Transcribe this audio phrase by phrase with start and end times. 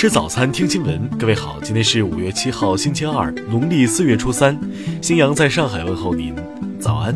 [0.00, 1.06] 吃早餐，听新闻。
[1.18, 4.58] 各位好，今天是五月七号，星期二，农历四月初三。
[5.02, 6.34] 新阳在上海问候您，
[6.80, 7.14] 早安。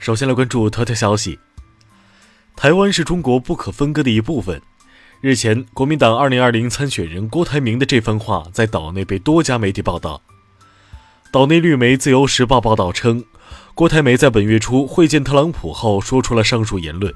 [0.00, 1.38] 首先来关注头条消息：
[2.56, 4.60] 台湾是中国不可分割的一部分。
[5.20, 10.20] 日前，国民党二零二零参选人郭台铭的这番话在岛内被多家媒体报道。
[11.36, 13.22] 岛内绿媒《自由时报》报道称，
[13.74, 17.12] 郭台铭在本月初会见特朗普后说出了上述言论。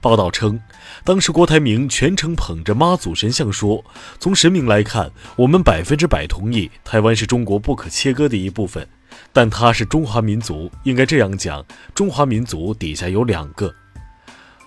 [0.00, 0.60] 报道称，
[1.02, 3.84] 当时郭台铭全程捧着妈祖神像说
[4.20, 8.86] ：“从神明来看，我们百分之百同意台湾是中国不可切割的一部分。”
[9.34, 11.66] 但他是中华民族，应该这样讲：
[11.96, 13.74] 中华民族底下有两个。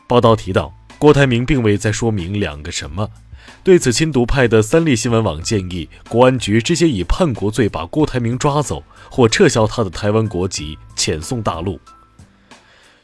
[0.05, 3.09] 报道提到，郭台铭并未再说明两个什么。
[3.64, 11.80] 对此，亲独派的三立新闻网建议，国安局直接以叛国罪把郭台铭抓走，或撤销他的台湾国籍，遣送大陆。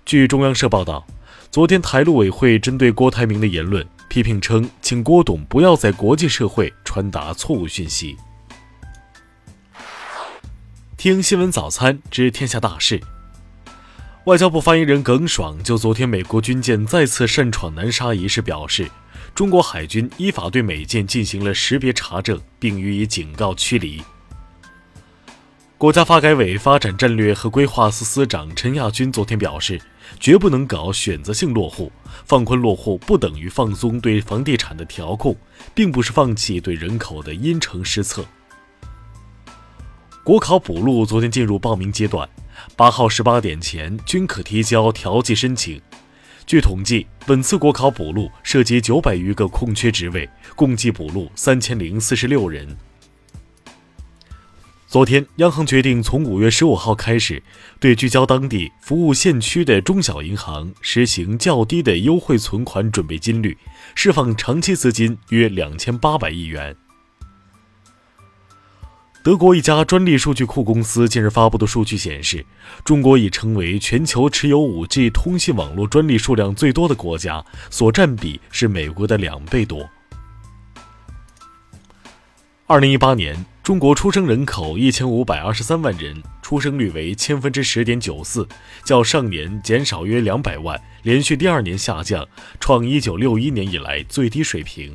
[0.06, 1.06] 据中央社报道，
[1.52, 8.16] 昨天台陆委会针对郭台铭的言论批评称，请郭董不要在国际社会传达错误讯息。
[10.96, 13.02] 听新闻早餐知天下大事。
[14.26, 18.90] 外交部发言人耿爽就昨天美国军舰再次擅闯南沙一事表示，
[19.36, 24.02] 中国海军依法对美舰进行了识别查证，并予以警告驱离。
[25.78, 29.78] 国家发改委发展战略和规划司司长陈亚军昨天表示，
[30.22, 31.92] 绝不能搞选择性落户，
[32.26, 35.36] 放宽落户不等于放松对房地产的调控，
[35.76, 38.24] 并不是放弃对人口的因城施策。
[40.24, 42.30] 国考补录昨天进入报名阶段，
[42.76, 45.82] 八号十八点前均可提交调剂申请。
[46.46, 52.78] 据统计，本次国考补录涉及九百余个空缺职位，共计补录三千零四十六人。
[54.86, 57.42] 昨天，央行决定从五月十五号开始，
[57.80, 63.58] 对聚焦当地、服务县区的中小银行实行较低的优惠存款准备金率，
[63.96, 66.76] 释放长期资金约两千八百亿元。
[69.24, 72.46] 德国一家专利数据库公司近日发布的数据显示，
[72.84, 79.90] 中国已成为全球持有 5G 通信网络专利数量最多的国家，所占比是美国的两倍多。
[82.68, 88.46] 二零一八年，中国出生人口一千五百二十三万人，出生率为千分之十点九四，
[88.84, 92.28] 较上年减少约两百万，连续第二年下降，
[92.60, 94.94] 创一九六一年以来最低水平。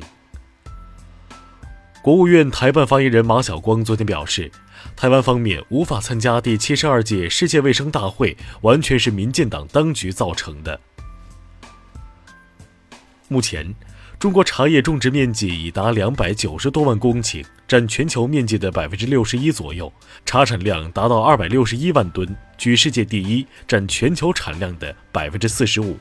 [2.01, 4.49] 国务院台办发言人马晓光昨天表示，
[4.95, 10.79] 台湾方面无法参加第七十二届世界卫生大会，完全是民进党当局造成的。
[13.27, 13.75] 目前，
[14.17, 19.91] 中国茶叶种植面积已达两百九十多万公顷，占全球面积的百分之六十一左右，
[20.25, 25.97] 茶产量达到二百六十一万吨，居世界第一，占全球产量的百分之四十五。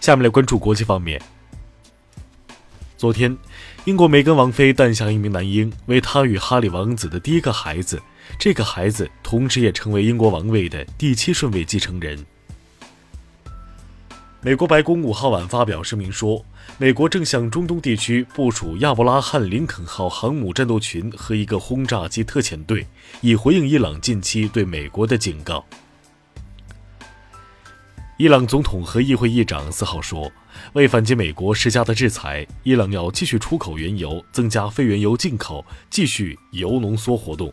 [0.00, 1.20] 下面来关注国际方面。
[3.00, 3.34] 昨天，
[3.86, 7.98] 英国梅根王妃诞下一名男婴，为她与哈里王子的第一个孩子。
[8.38, 12.22] 这个孩子同时也成为英国王位的第七顺位继承人。
[14.42, 16.44] 美国白宫五号晚发表声明说，
[16.76, 22.86] 美国正向中东地区部署亚伯拉罕·林肯号航母战斗群和一个轰炸机特遣队，
[23.22, 25.64] 以回应伊朗近期对美国的警告。
[28.20, 30.30] 伊朗总统和议会议长四号说，
[30.74, 37.50] 为反击美国施加的制裁，伊朗要继续出口原油，增加非原油进口，继续油浓缩活动。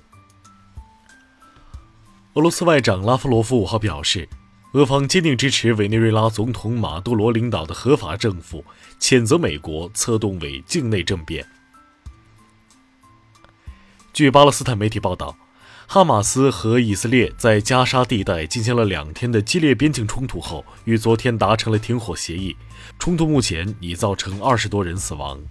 [2.33, 4.27] 俄罗斯外长拉夫罗夫五号表示，
[4.73, 8.61] 俄方坚定支持委内瑞拉总统马杜罗领导的合法政府，
[8.99, 11.47] 谴责美国策动为境内政变。
[14.11, 15.33] 据巴勒斯坦媒体报道。
[15.89, 22.53] 哈马斯和以色列在加沙地带进行了两天的激烈边境冲突后，于昨天达成了停火协议。
[22.99, 25.41] 冲突目前已造成二十多人死亡。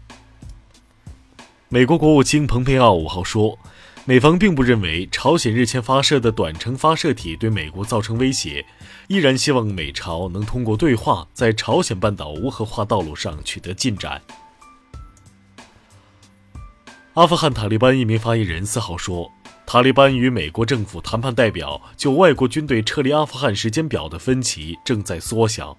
[1.70, 3.58] 美国国务卿蓬佩奥五号说，
[4.05, 8.62] 美方并不认为朝鲜日前发射的短程发射体对美国造成威胁，
[9.08, 14.20] 依然希望美朝能通过对话，在朝鲜半岛无核化道路上取得进展。
[17.14, 19.32] 阿富汗塔利班一名发言人四号说。
[19.76, 25.76] 塔利班与美国政府谈判代表就外国军队撤离阿富汗时间表的分歧正在缩小。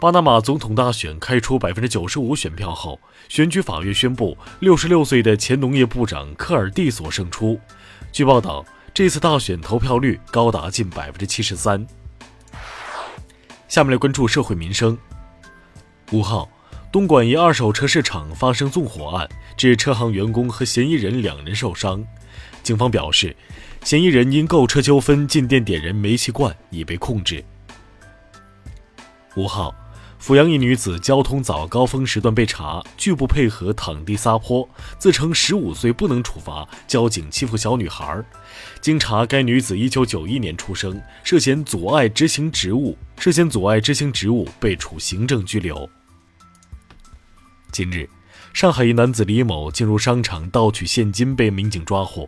[0.00, 7.60] 巴拿马总统大选开出百分之九十五选票后，选举法院宣布，六十六岁的前农业部长科尔蒂索胜出。
[8.10, 11.86] 据报道，这次大选投票率高达近百分之七十三。
[13.68, 14.98] 下面来关注社会民生。
[16.10, 16.48] 五号。
[16.90, 22.02] 东莞一二手车市场发生纵火案，致车行员工和嫌疑人两人受伤。
[22.62, 23.36] 警方表示，
[23.84, 27.44] 嫌疑人因购车纠纷进店点燃煤气罐，已被控制。
[29.36, 29.74] 五号，
[30.18, 34.66] 阜阳一女子交通早高峰时段被查，拒不配合躺地撒泼，
[34.98, 38.24] 自称十五岁不能处罚，交警欺负小女孩。
[38.80, 45.88] 经查，该女子一九九一年出生，涉嫌阻碍执行职务，涉嫌阻碍执行职务被处行政拘留。
[47.70, 48.08] 近日，
[48.52, 52.26] 上海一男子李某进入商场盗取现金，被民警抓获。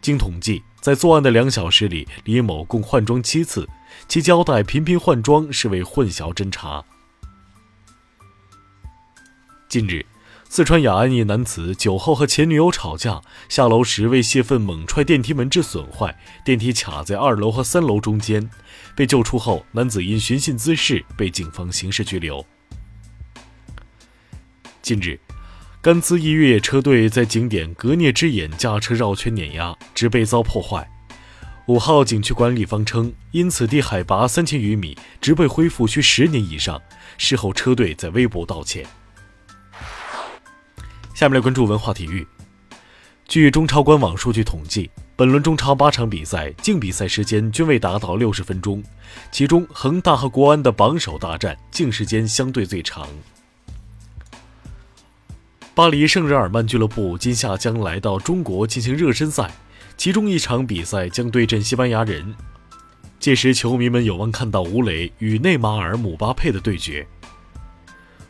[0.00, 3.68] 经统计，在作案的两小时里，李某共换装七次，
[4.08, 6.84] 其交代频频换装是为混淆侦查。
[9.68, 10.04] 近日，
[10.48, 18.48] 四川雅安一男子酒后和前女友吵架，下楼时为泄愤猛踹电梯门致损坏，电梯卡在二楼和三楼中间。
[18.96, 22.44] 被救出后，男子因寻衅滋事被警方刑事拘留。
[24.88, 25.20] 近日，
[25.82, 30.88] 甘孜一越野车队在景点格聂之眼驾车绕圈碾压，植被遭破坏。
[31.66, 36.80] 五号，景区管理方称，因此地海拔三千余米，植被恢复需十年以上。
[37.18, 38.86] 事后，车队在微博道歉。
[41.12, 42.26] 下面来关注文化体育。
[43.26, 48.82] 据中超官网数据统计，本轮中超八场比赛净比赛时间均未达到六十分钟，
[49.30, 53.06] 其中恒大和国安的榜首大战净时间相对最长。
[55.78, 59.48] 巴黎圣日耳曼俱乐部今夏将来到中国进行热身赛，
[59.96, 62.34] 其中一场比赛将对阵西班牙人。
[63.20, 67.06] 届时，球迷们有望看到吴磊与内马尔、姆巴佩的对决。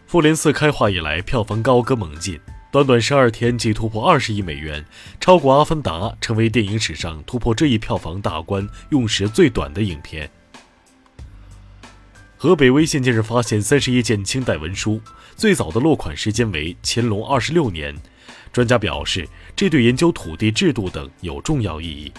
[0.07, 2.39] 复联四开画以来，票房高歌猛进，
[2.71, 4.85] 短短十二天即突破二十亿美元，
[5.19, 10.31] 超过《阿凡达》，成为电影史上突破这一票房大关用时最短的影片。
[12.41, 15.01] 河北威信近日发现三十一件清代文书，
[15.35, 17.93] 最早的落款时间为乾隆二十六年。
[18.53, 22.13] 专家表示，这对研究土地制度等有重要意义。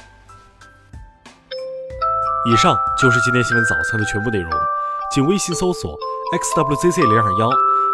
[2.52, 4.52] 以上就是今天新闻早餐的全部内容，
[5.16, 5.98] 请微信搜索
[6.34, 7.50] xwzc 零二幺，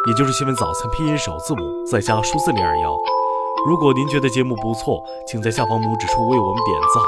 [0.07, 2.97] 也就是新闻早餐拼音首字母再加数字零二幺。
[3.67, 7.03] 如果您觉得节目不错，请在下方拇指处为我们点赞。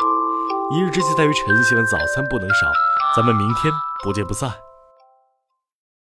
[0.77, 2.67] 一日之计在于晨，新闻早餐不能少，
[3.15, 3.73] 咱们明天
[4.03, 4.66] 不见不散。